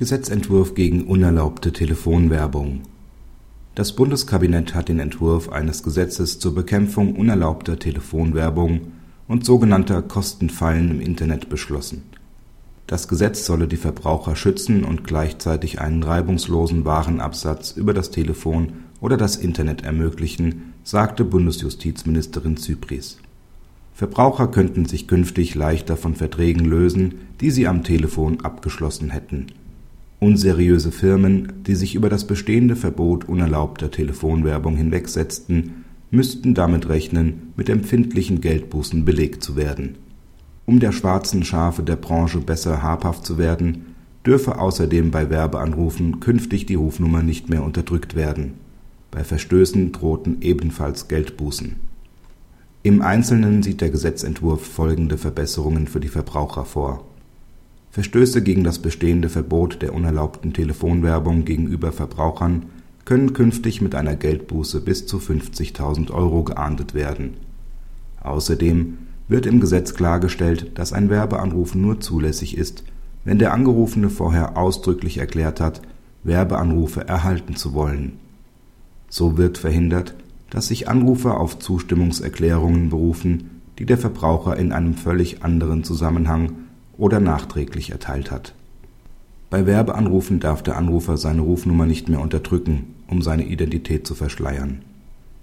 [0.00, 2.80] Gesetzentwurf gegen unerlaubte Telefonwerbung
[3.74, 8.92] Das Bundeskabinett hat den Entwurf eines Gesetzes zur Bekämpfung unerlaubter Telefonwerbung
[9.28, 12.04] und sogenannter Kostenfallen im Internet beschlossen.
[12.86, 18.72] Das Gesetz solle die Verbraucher schützen und gleichzeitig einen reibungslosen Warenabsatz über das Telefon
[19.02, 23.18] oder das Internet ermöglichen, sagte Bundesjustizministerin Zypries.
[23.92, 29.48] Verbraucher könnten sich künftig leichter von Verträgen lösen, die sie am Telefon abgeschlossen hätten
[30.20, 37.70] Unseriöse Firmen, die sich über das bestehende Verbot unerlaubter Telefonwerbung hinwegsetzten, müssten damit rechnen, mit
[37.70, 39.96] empfindlichen Geldbußen belegt zu werden.
[40.66, 43.94] Um der schwarzen Schafe der Branche besser habhaft zu werden,
[44.26, 48.54] dürfe außerdem bei Werbeanrufen künftig die Rufnummer nicht mehr unterdrückt werden.
[49.10, 51.76] Bei Verstößen drohten ebenfalls Geldbußen.
[52.82, 57.04] Im Einzelnen sieht der Gesetzentwurf folgende Verbesserungen für die Verbraucher vor
[57.90, 62.66] Verstöße gegen das bestehende Verbot der unerlaubten Telefonwerbung gegenüber Verbrauchern
[63.04, 67.34] können künftig mit einer Geldbuße bis zu 50.000 Euro geahndet werden.
[68.22, 72.84] Außerdem wird im Gesetz klargestellt, dass ein Werbeanruf nur zulässig ist,
[73.24, 75.82] wenn der Angerufene vorher ausdrücklich erklärt hat,
[76.22, 78.12] Werbeanrufe erhalten zu wollen.
[79.08, 80.14] So wird verhindert,
[80.50, 86.52] dass sich Anrufer auf Zustimmungserklärungen berufen, die der Verbraucher in einem völlig anderen Zusammenhang
[87.00, 88.54] oder nachträglich erteilt hat.
[89.48, 94.82] Bei Werbeanrufen darf der Anrufer seine Rufnummer nicht mehr unterdrücken, um seine Identität zu verschleiern.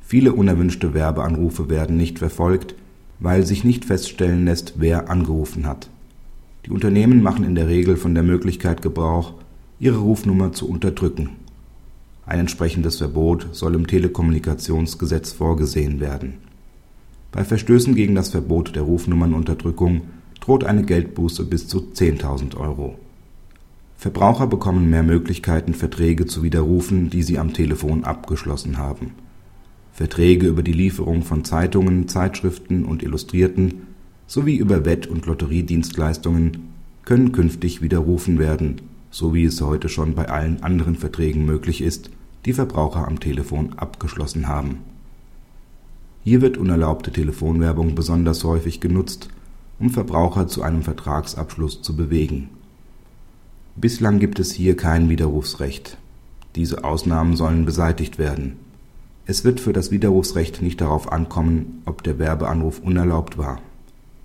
[0.00, 2.76] Viele unerwünschte Werbeanrufe werden nicht verfolgt,
[3.18, 5.90] weil sich nicht feststellen lässt, wer angerufen hat.
[6.64, 9.34] Die Unternehmen machen in der Regel von der Möglichkeit Gebrauch,
[9.78, 11.30] ihre Rufnummer zu unterdrücken.
[12.26, 16.34] Ein entsprechendes Verbot soll im Telekommunikationsgesetz vorgesehen werden.
[17.32, 20.02] Bei Verstößen gegen das Verbot der Rufnummernunterdrückung
[20.40, 22.98] droht eine Geldbuße bis zu 10.000 Euro.
[23.96, 29.12] Verbraucher bekommen mehr Möglichkeiten, Verträge zu widerrufen, die sie am Telefon abgeschlossen haben.
[29.92, 33.86] Verträge über die Lieferung von Zeitungen, Zeitschriften und Illustrierten
[34.26, 36.70] sowie über Wett- und Lotteriedienstleistungen
[37.04, 42.10] können künftig widerrufen werden, so wie es heute schon bei allen anderen Verträgen möglich ist,
[42.46, 44.78] die Verbraucher am Telefon abgeschlossen haben.
[46.24, 49.28] Hier wird unerlaubte Telefonwerbung besonders häufig genutzt
[49.80, 52.50] um Verbraucher zu einem Vertragsabschluss zu bewegen.
[53.74, 55.96] Bislang gibt es hier kein Widerrufsrecht.
[56.54, 58.56] Diese Ausnahmen sollen beseitigt werden.
[59.26, 63.60] Es wird für das Widerrufsrecht nicht darauf ankommen, ob der Werbeanruf unerlaubt war.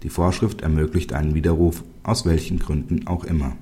[0.04, 3.56] Die Vorschrift ermöglicht einen Widerruf aus welchen Gründen auch immer